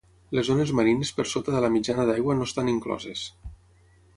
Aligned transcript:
Les 0.37 0.45
zones 0.51 0.71
marines 0.77 1.11
per 1.17 1.25
sota 1.33 1.53
de 1.55 1.61
la 1.65 1.69
mitjana 1.75 2.07
d'aigua 2.11 2.37
no 2.41 2.49
estan 2.51 2.73
incloses. 2.73 3.29